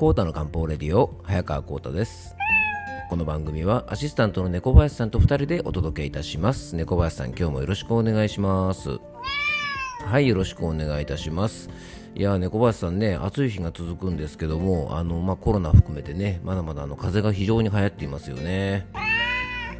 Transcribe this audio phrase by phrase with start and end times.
[0.00, 2.34] コータの漢方レディオ早川コータです。
[3.10, 6.74] この番組はアシスタントの猫林さんと2人でお届けいたします。
[6.74, 8.98] 猫林さん今日もよろしくお願いします。
[10.06, 11.68] はいよろしくお願いいたします。
[12.14, 18.86] いや猫林さんね暑い日が続くんですけどもあの、まあ、コロナ含めてねまだまだあの風邪が非常に流行っていますよね。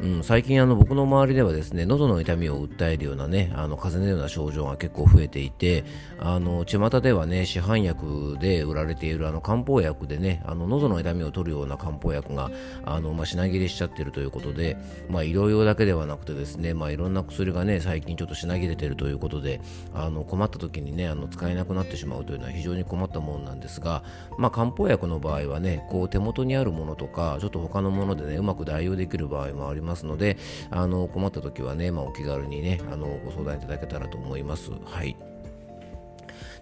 [0.01, 5.83] うん、最近あの僕の周りではですね喉の痛みを訴えるようなねあの風邪のような症状が結構増えていて
[6.17, 12.49] あの巷ではね市販薬で売られているあの漢方薬でねあの喉の痛みを取るような漢方薬が
[12.83, 14.75] あの、まあ、品切れしちゃってるということで
[15.07, 19.61] まあ医療用だけではなくてですねまあいろんな薬がね最近ちょっと品切れてるということで
[19.93, 24.03] あの困った時にねあの使えなくなってしまうというのは非常に困ったものなんですが
[24.39, 30.37] まあ漢方薬の場合はねこう手元にあるものとかちょっと他のものでねうまく代用できる場合もありますますので
[30.69, 34.71] あの困った時はね、まあ、お気軽にねあのご相談いただけたらと思います。
[34.85, 35.15] はい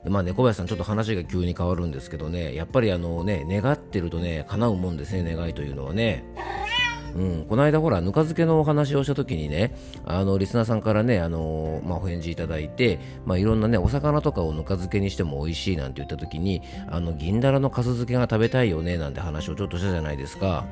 [0.03, 6.23] でまあ、猫林さん、ちょっと話が急に変わるんですけどね、やっぱりあのね、願ってるとね、叶うもんですね、願いというのはね。
[7.15, 20.65] うん、この間、ほら、ぬか漬けのお話をしたときにね、あの、リスナーさんからね、あのまあ、お返事いただいて、まあ、いろんなね、お魚とかをぬか漬けにしても美味しいなんて言ったときに、あの、銀だらのかす漬けが食べたいよね、なんて話をちょっとしたじゃないですか。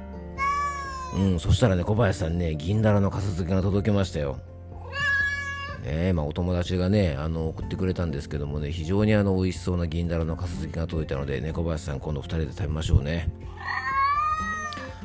[1.16, 4.40] うん、そしたらね、小林さんね、銀だらのかす漬けが届きましたよ。
[5.84, 13.30] ねまあ、お友達がね、あの送ってくれたんですけどもね、非常にあの美味しそうな銀だらのかす漬けが届いたので、ね、小林さん、今度2人で食べましょうね。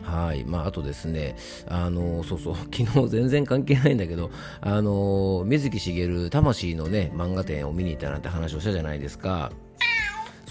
[0.03, 0.45] はい。
[0.45, 1.37] まあ、あとですね、
[1.67, 9.53] あの、そうそう、昨日全然関係ないんだけど、あの、水木しげる魂のね、漫画展を見に行ったなんて話をしたじゃないですか。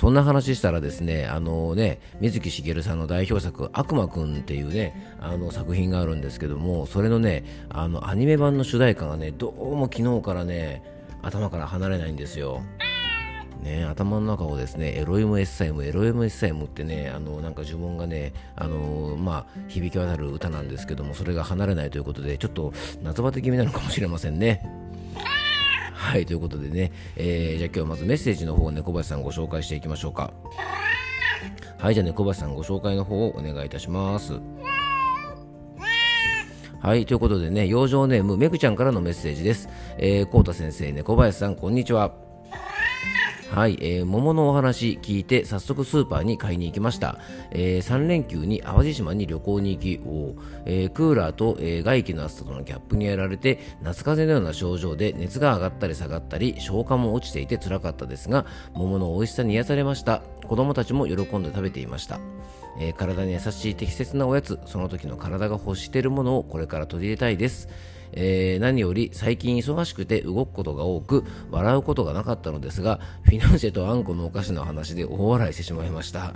[0.02, 10.82] そんな話したらですね、あのね、水木しげるさんの代表作、悪魔くんっていうね、あの作品があるんですけども、それのね、あのアニメ版の主題歌がね、どうも昨日からね、
[11.22, 12.64] 頭から離れないんですよ。
[13.62, 22.74] ね、頭の中をですね、エロイムエッサイム、エロイムエッサイムってね、あの、なんか呪文がね、あの、まあ、響き渡る歌なんですけども、それが離れないということで、ちょっと
[23.04, 24.81] 夏バテ気味なのかもしれませんね。
[26.01, 30.34] はい、ということでね、えー、じゃあ今日まずメッセージの方をね、小林さんご紹介していきましょうか。
[31.78, 34.34] はい、じゃあね、小林さんご紹介の方をお願いいたします。
[36.79, 39.69] はい、ということでね、養生ネーム、めぐちゃんからのメッセージです。
[40.00, 42.21] えー、こうた先生ね、小林さん、こんにちは。
[43.51, 47.19] はい、えー、桃のお話聞いて早速スーパーに買いに行きました、
[47.51, 50.35] えー、3連休に淡路島に旅行に行きお、
[50.66, 60.22] えー、クーラーと、えー、外気の暑さとのギャップにやられて夏風邪のような症状で熱が上がったり下がったり消化も落ちていて辛かったですが桃の美味しさに癒されました。
[60.47, 62.19] 子供たちも喜んで食べていました。
[62.79, 67.68] えー、体に優しい適切なおやつその時の体が欲しているものをこれから取り入れたいです。
[68.14, 76.34] えー、何より最近忙しくて動くことが多く笑うことがなかったのですがフィナンシェとあんこのお菓子の話で大笑いしてしまいました。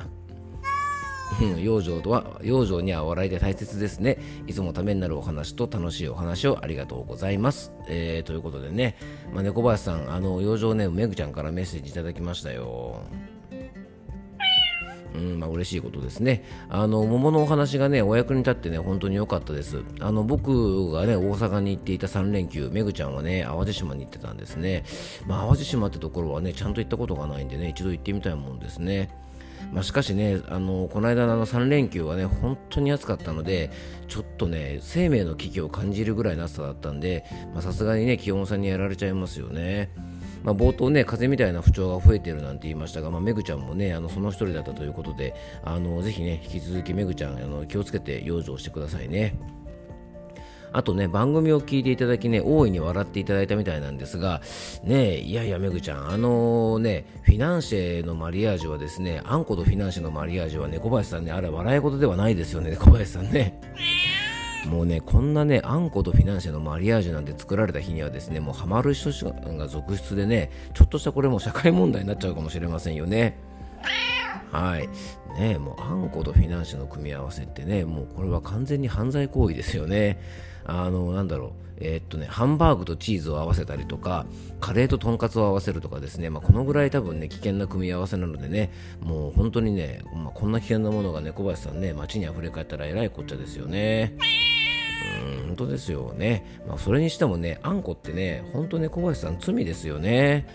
[1.61, 4.17] 養生とは養生には笑いで大切ですね。
[4.47, 8.95] いつもためになるお話と楽しいお話をありがとうございます、えー、ということでね、
[9.33, 13.01] まあ、猫林さんあの養生ネームめぐちゃんからメッセージいただきましたよ。
[15.15, 16.43] うんまあ嬉しいことですね。
[16.69, 19.83] あの桃のお話がねお役に立ってね本当に良かったです。
[19.99, 24.83] あの僕がね大阪に行っていた3連休、めぐちゃんはね淡路島に行ってたんですね。
[25.25, 29.09] まあ淡路島ってところはねちゃんと行ったことがないんでね一度行ってみたいもんですね。
[29.71, 33.71] まあ、しかしね、あのこの間のあの3連休はね、本当に暑かったので、
[34.07, 37.25] ちょっとね、生命の危機を感じるぐらいの暑さだったんで、
[37.59, 39.89] さすがにね、気温差にやられちゃいますよね。
[40.45, 45.33] まあ、冒頭ね、風邪みたいな不調が増えてるなんて言いましたが、まあ、めぐちゃんもね、あのその一人だったということで、
[45.63, 49.35] あのぜひね、引き続きめぐちゃん、あの気をつけて養生してくださいね。
[50.71, 54.41] あとね、番組を聞いていただきね、大いに笑っていただいたみたいなんですが、
[54.83, 63.59] ねえいやいや、めぐちゃん、あのー、ね、フィナンシェのマリアージュはですね、あんことフィナンシェのマリアージュはね、小林さんね、あれ笑い事ではないですよね、小林さんね。
[64.65, 73.37] もうね、こんなね、あんことフィナンシェのマリアージュなんて作られた日にはですね、もうハマる人が続出でね、ちょっとしたこれも社会問題になっちゃうかもしれませんよね。
[74.51, 74.89] はい。
[75.39, 80.19] ねもうあんことフィナンシェの組み合わせってね、もうこれは完全に犯罪行為ですよね。
[80.65, 81.65] あの、なんだろう。
[81.77, 84.25] えー、っとね、ハンバーグとチーズを合わせたりとか、
[84.61, 88.71] カレーととんかつを合わせるとかですね、まあ、このぐらい多分ね、危険な組み合わせなのでね、
[89.01, 94.15] もう本当にね、まあ、こんな危険なものがね、小林さんね、街に溢れ返ったらえらいこっちゃですよね。
[95.47, 96.61] 本当ですよね。
[96.67, 100.45] まあ、それにしてもね、あんこってね、本当ね、小林さん罪ですよね。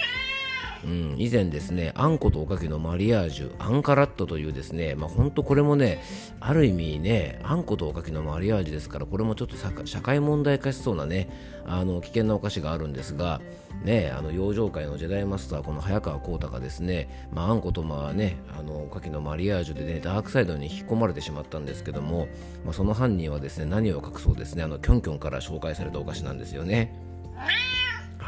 [0.84, 6.02] うん、以前ですねあんことおかきのマリアージュアンカラットというですねまあ本当これもね
[6.40, 9.56] ある意味ねあんことおかきのマリアージュですからこれもちょっと
[9.86, 11.28] 社会問題化しそうなね
[11.66, 13.40] あの危険なお菓子があるんですが
[13.84, 22.28] ねあの養生界のジェダイマスターこの早川浩太がですね、まあ、あんことまあねあのおかきのマリアージュでねダークサイドに引き込まれてしまったんですけども、
[22.64, 27.09] まあ、その犯人はですね何を隠そうですねあのキョンキョンから紹介されたお菓子なんですよね。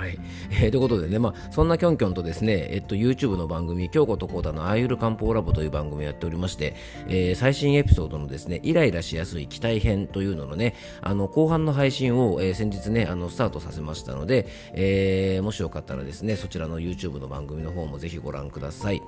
[0.02, 0.19] はい、
[0.50, 6.75] えー、ということでね、まあ、そんなきょんきょんとですね、えっと、YouTube の番組、京子とコータのあゆる漢方ラボという番組をやっておりまして、
[7.08, 19.00] えー、最新エピソードのですね、イライラしやすい期待編というののね、あの、後半の配信を、えー、先日ね、あの、スタートさせましたので、えー、もしよかったらですね、そちらの YouTube の番組の方もぜひご覧ください。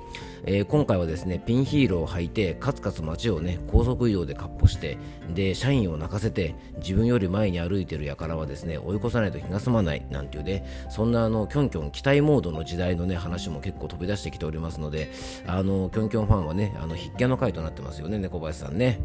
[0.44, 4.96] えー、今回はですね、ピンヒーローを履いて、カツカツ街をね、高速移動でかっ歩して、
[5.34, 15.10] で、社員を泣かせて、自分より前に歩いてる輩はですね、追い越さないと気が済まない、なんていうね、そんなあのキョンキョン期待モードの時代のね話も結構飛び出してきておりますので
[15.46, 19.00] あのキョンキョンファンはねあの必見の回となってますよね猫林さんね。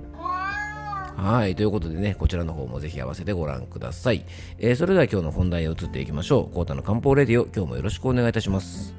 [1.19, 1.55] はい。
[1.55, 4.23] ということでね、こちらの方もぜひ合わせてご覧ください。
[4.57, 6.53] えー、それでは今日の本題に移っていきましょう。
[6.53, 8.95] コータの漢方レディオ、今日もよろしくお願いいたします。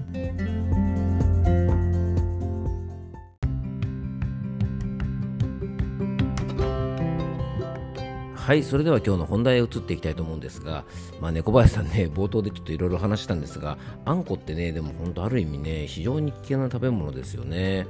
[8.50, 10.84] はいそれでは今日の本題へ移っていきたいと思うんですが、
[11.20, 17.86] まあ、猫林さんね冒頭でちょっといろいろ話したんですがあんこってねでも本当ある意味ね非常に危険な食べ物ですよね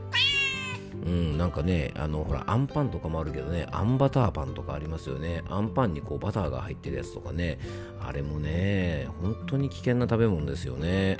[1.06, 5.42] うん、なんかね、あの、ほら、あんパンとかもあるけどね、あんバターパンとかありますよね。
[5.48, 7.58] あんパンにこうバターが入ってるやつとかね、
[8.02, 11.16] あれもね、本当に危険な食べ物ですよね。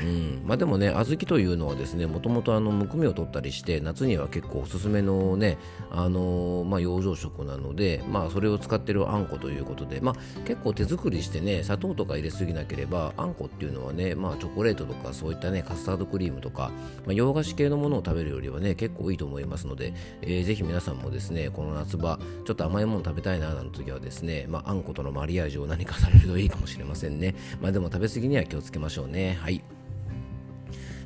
[0.00, 0.42] うん。
[0.44, 5.58] まあ、でもね小豆というのはですねもともとむくみを取ったりして夏には結構おすすめのね
[5.90, 16.70] あのー、まあ、養生食なので、まあ、それを使ってるあんこということで、まあ、結構手作りしてね砂糖とか入れすぎなければあんこっていうのはね、まあ、チョコレートとかそういったねカスタードクリームとか、
[17.04, 19.92] まあ、洋菓子系のものを食べるよりはね結構いいと思いますので、
[20.22, 29.38] えー、ぜひ皆さんもですねこの夏場ちょっと甘いもの食べたいななんて時はですね、まあ、あんことのマリアージュを何かされるといいかもしれませんね、まあ、でも食べ過ぎには気をつけましょうね。
[29.40, 29.81] はい。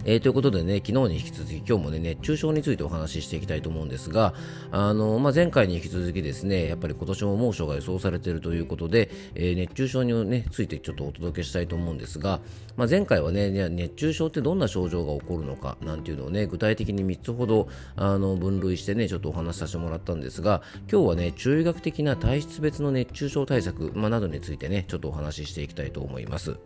[0.08, 4.34] えー、ということでね、昨日に引き続き今日もね、熱中症についてお話ししていきたいと思うんですが、
[4.70, 12.38] あの、まあ、前回に引き続きですね、やっぱり今年も猛暑が予想されているということで、えー、熱中症に、ね、ついてちょっとお届けしたいと思うんですが、
[12.76, 17.66] まあ、前回はね、熱中症ってどんな症状が起こるのかなんていうのをね、具体的に3つほど
[17.96, 26.56] あの分類してね、ちょっとお話しさせてもらったんですが、今日はね、中医学的な体質別の熱中症対策、まあ、などについてね、ちょっとお話ししていきたいと思います。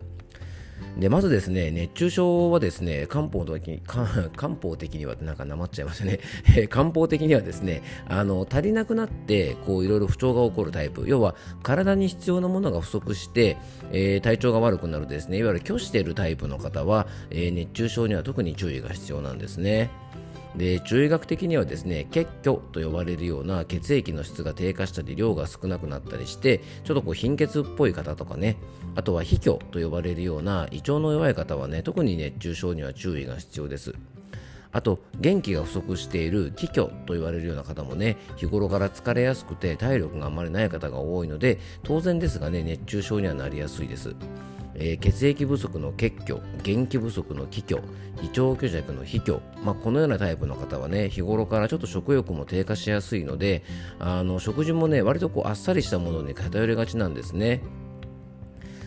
[0.99, 6.21] でまずですね熱中症はですね漢方的に漢方的にはなんかなまっちゃいましたね。
[6.69, 11.05] 漢方的にはですねあの足りなくなってこういろいろ不調が起こるタイプ。
[11.07, 13.57] 要は体に必要なものが不足して、
[13.93, 15.39] えー、体調が悪くなるですね。
[15.39, 19.91] いわゆる拒しているタイプの方は、えー、熱中症には特に注意が必要なんですね。
[20.57, 28.57] で中医学的にはですね血虚と呼ばれるような血液の質が低下したり量が少なくなったりしてちょっとこう貧血っぽい方とかね
[28.97, 33.95] あとは非虚と呼ばれるような胃腸の弱い方はね特に熱中症には注意が必要です。
[34.73, 44.15] あと元気が不足している気虚と言われるような方もね日頃から疲れやすくて体力があまりない方が多いので当然ですがね熱中症にはなりやすいです。
[44.81, 47.81] えー、血液不足の血虚、元気不足の気虚、
[48.23, 53.63] 胃腸虚弱の卑虚、まあ、このようなタイプの方はね、日頃からちょっと食欲も低下しやすいので、
[53.99, 57.61] あの食事もね、割とこうあっさりしたものに偏りがちなんですね。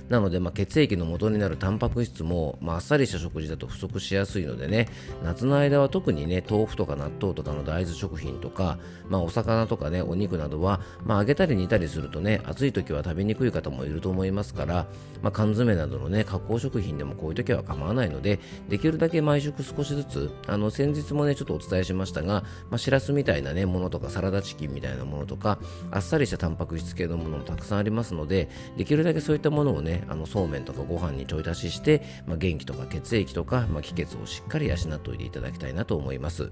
[0.10, 4.90] なので、まあ、血液の元になるタンパク質も、まあ、あっさりした食事だと不足しやすいのでね
[5.24, 14.88] 夏の間は特にね豆腐とか納豆とかの大豆食品とか、まあ、お魚とかねお肉などは、まあ、揚げたり煮たりするとね暑い時は食べにくい方もいると思いますから、
[15.22, 25.60] まあ、缶詰などのね加工食品でもこういう時は構わないのでできるだけ毎食少しずつあの先日もねちょっとお伝えしましたが、まあ、しらすみたいなねものとかサラダチキンみたいなものとか
[25.92, 36.52] あっさりしたタンパク質系のものもたくさんありますのでできるだけそういったものをねあのそうめんとかご飯にちょい足しして、まあ、元気とか血液とか、まあ、気血をしっかり養っておいていただきたいなと思います。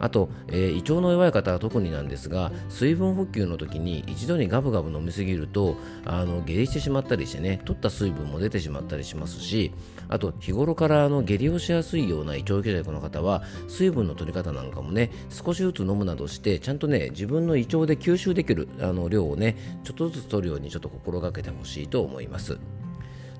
[0.00, 9.72] あと、えー、胃腸の弱い方は特になんですが水分補給の時に一度にガブガブ飲みすぎるとあの下痢してしまったりしてね取った水分も出てしまったりしますし
[10.08, 22.58] あと日頃からあの下痢をしやすいような胃腸虚弱の方は水分の取り方なんかもね少しずつ飲むなどしてちゃんとね自分の胃腸で吸収できるあの量をねちょっとずつ取るようにちょっと心がけてほしいと思います。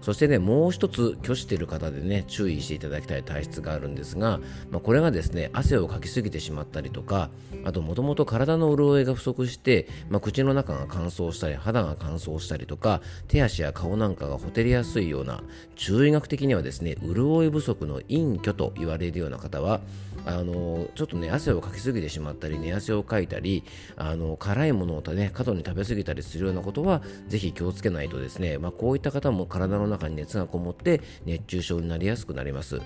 [0.00, 4.40] そしてねもう一つ拒している方でね注意していただきたい体質があるんですが、
[4.70, 7.30] まあ、これがですね汗をかきすぎてしまったりとか
[7.64, 15.42] あともともと体の潤いが不足して、まあ、口の中が乾燥したり肌が乾燥したりとか手足や顔なんかがほてりやすいような
[15.76, 19.80] 中医学的にはですね潤い不足の隠居と言われるような方は
[20.26, 23.64] あのちょっとね汗をかきすぎてしまったり寝汗をかいたり
[23.96, 32.80] あの辛いものをね過度に食べ過ぎたりするようなことはぜひ気をつけないとですね、まあ、こういった方も体の中に熱がこもって熱中症になりやすくなります。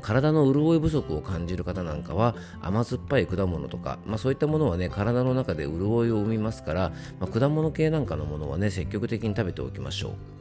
[0.00, 5.78] 体の潤い不足を感じる方なんかは甘酸っぱい果物とか、まあ、そういったものはね体の中で潤い
[6.10, 10.39] を生みますから、まあ、果物系なんかのものはね積極的に食べておきましょう。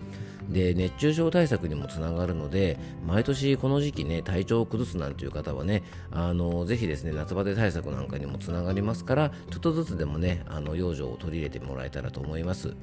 [0.50, 12.76] で熱中症対策にもつながるので毎年この時期ね体調を崩すなんていう方はねあのぜひですね夏バテ対策なんかにもつながりますからちょっとずつでもねあの養生を取り入れてもらえたらと思います。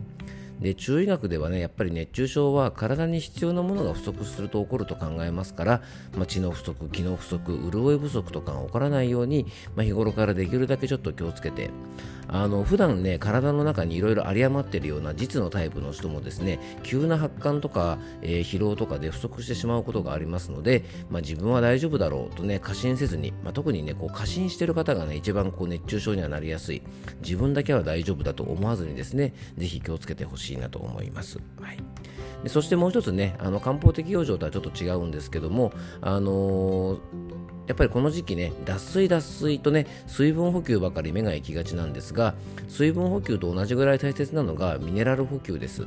[0.61, 5.83] で中医学ではねやっぱり熱中症は体に必要なものが不足すると起こると考えますから、
[6.17, 11.71] まあ、血の不足気の不足潤い不足とかが起こらないように、まあ、日頃からできるだけちょっと気をつけて
[12.29, 26.83] あの普段ね体の中にいろいろ有り余っているような実のタイプの人もですね急な発汗とか、えー、疲労とかで不足してしまうことがありますので、まあ、自分は大丈夫だろうとね過信せずに、まあ、特にねこう過信している方がね一番こう熱中症にはなりやすい。
[27.23, 30.46] 自分だけは大丈夫だと思わずにですねぜひ気をつけてほしい。
[30.47, 31.39] しいなと思います。
[31.61, 31.79] はい
[32.43, 36.99] でそしてもう一つねあの漢方的養生とはちょっと違うんですけどもあのー
[37.67, 42.35] やっぱりこの時期ね脱水脱水とね水分補給ばかり目が行きがちなんですが
[42.69, 45.87] 水分補給と同じぐらい大切なのがミネラル補給です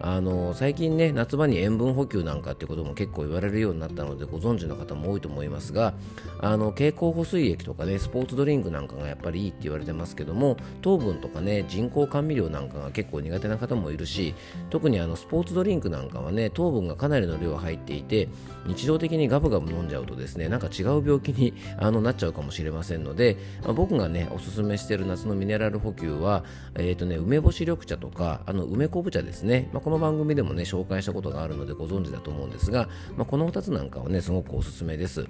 [0.00, 5.94] あの最近ね夏場に塩分補給なんかってことも結構言われるようになったのでご存知の方も多いと思いますが
[6.40, 14.34] あの経口補水液とかねスポーツドリンクなんかがやっぱりいいって言われてますけども糖分とかね人工甘味料なんかが結構苦手な方もいるし
[14.70, 18.28] 特にあのスポーツドリンクなんかはね糖分がかなりの量入っていて
[18.66, 35.26] 日常的にガブガブ飲んじゃうとですねなんか違う病気に あのなっちゃうかもしれませんので、まあ、僕がねおすすめしている夏のミネラル補給は、えーとね、梅干し緑茶とかあの梅昆布茶ですね、まあ、この番組でもね紹介したことがあるのでご存知だと思うんですが、まあ、この2つなんかはねすごくおすすめです。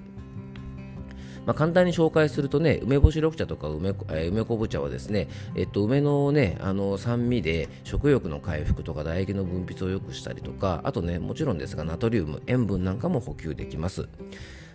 [1.47, 14.07] まあ、簡単に紹介するとね梅干し緑茶とか梅,、えー、梅昆布茶はですね、えっと、梅のねあの酸味で食欲の回復とか唾液の分泌を良くしたりとかあとねもちろんですがナトリウム塩分なんかも補給できます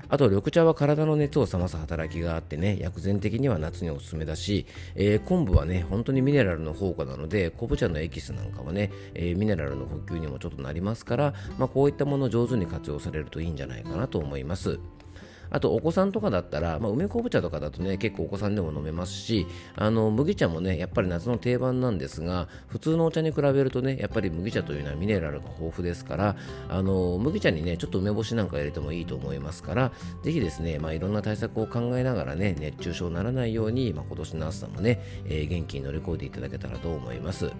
[0.08, 14.78] あと緑茶は体の熱を冷ます働きがあってね薬膳的には夏におすすめだし、えー、昆布はね本当にミネラルの宝庫なので昆布茶のエキスなんかはね、えー、ミネラルの補給にもちょっとなりますから、まあ、こういったものを上手に活用されるといいんじゃないかなと思います。
[15.50, 26.36] あとお子さんとかだったら、まあ、梅昆布茶とかだとね結構お子さんでも飲めますしあの麦茶もねやっぱり夏の定番なんですが普通のお茶に比べるとねやっぱり麦茶というのはミネラルが豊富ですから
[26.68, 37.50] あの麦茶にねちょっと梅干しなんか入れてもいいと思いますからぜひですね、まあ、いろんな対策を考えながらね熱中症にならないように、まあ、今年の暑さもね、えー、元気に乗り越えていただけたらと思います。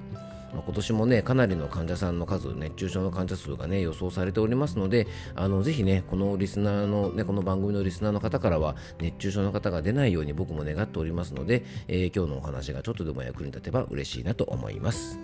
[0.57, 15.19] まあ、今年もねかなりの患者さんの数熱中症の患者数がね予想されておりますのであのぜひねこのリスナーのねこの番組のリスナーの方からは熱中症の方が出ないように僕も願っておりますので、えー、今日のお話がちょっとでも役に立てば嬉しいなと思います。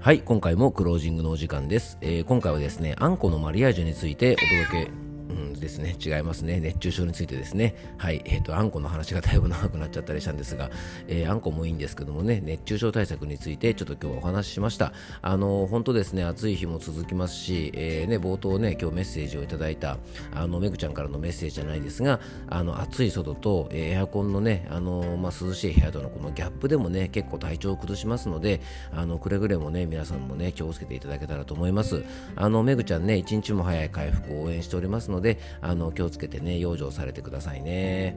[0.00, 1.96] はい、今回もクロージングのお時間です。
[2.00, 10.70] えー、今回はですね、あんこのマリアージュについてお届けうんですね、違いますね、熱中症についてですね、はい、えっ、ー、と、あんこの話がだいぶ長くなっちゃったりしたんですが、
[11.08, 14.92] えー、あんこもいいんですけどもね、熱中症対策についてちょっと今日はお話ししました。
[15.20, 19.98] あの、本当ですね、暑い日も続きますし、えー、ね、冒頭ね、今日メッセージをいただいた、
[20.34, 28.60] あの、めぐちゃんからのメッセージじゃないですが、あの、暑い外と、えエアコンのね、あの、まあ、涼しい部屋とのこのギャップでもね、結構体調を崩しますので、
[28.92, 32.04] あの、くれぐれもね、皆さんもね、気をつけていただけたらと思います。
[32.36, 38.16] あの、めぐちゃんね、一日も早い回復を応援しておりますので、であの、気をつけてね、養生されてくださいね。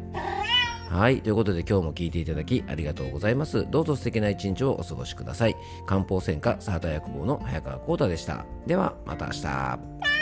[0.89, 1.21] はい。
[1.21, 3.65] ということで今日も聞いていただきありがとうございます。
[3.69, 5.55] どうぞ素敵な一日をお過ごしください。
[5.85, 8.45] 漢方専科サーター薬房の早川幸太でした。
[8.67, 10.14] では、また明日。